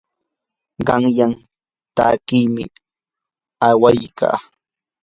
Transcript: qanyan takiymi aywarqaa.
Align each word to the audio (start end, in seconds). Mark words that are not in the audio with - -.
qanyan 0.87 1.31
takiymi 1.95 2.65
aywarqaa. 3.65 4.37